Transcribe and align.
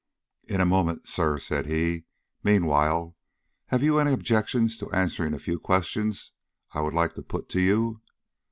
"In 0.47 0.59
a 0.59 0.65
moment, 0.65 1.05
sir," 1.07 1.37
said 1.37 1.67
he. 1.67 2.05
"Meanwhile, 2.41 3.15
have 3.67 3.83
you 3.83 3.99
any 3.99 4.11
objections 4.13 4.75
to 4.79 4.89
answering 4.89 5.35
a 5.35 5.37
few 5.37 5.59
questions 5.59 6.31
I 6.73 6.81
would 6.81 6.95
like 6.95 7.13
to 7.13 7.21
put 7.21 7.49
to 7.49 7.61
you?" 7.61 8.01